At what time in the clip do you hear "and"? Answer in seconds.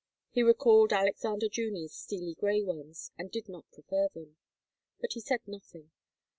3.19-3.29